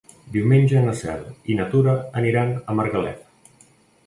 [0.35, 1.21] Diumenge na Cel
[1.53, 1.93] i na Tura
[2.23, 3.63] aniran a Margalef.